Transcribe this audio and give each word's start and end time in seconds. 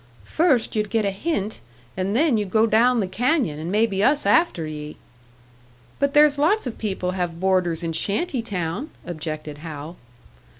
"First 0.25 0.75
you'd 0.75 0.89
get 0.89 1.05
a 1.05 1.11
hint, 1.11 1.59
and 1.95 2.15
then 2.15 2.35
you'd 2.35 2.49
go 2.49 2.65
down 2.65 3.01
the 3.01 3.07
canyon, 3.07 3.59
and 3.59 3.71
maybe 3.71 4.03
us 4.03 4.25
after 4.25 4.65
ye." 4.65 4.97
"But 5.99 6.15
there's 6.15 6.39
lots 6.39 6.65
of 6.65 6.79
people 6.79 7.11
have 7.11 7.39
boarders 7.39 7.83
in 7.83 7.93
shanty 7.93 8.41
town," 8.41 8.89
objected 9.05 9.59
Hal. 9.59 9.97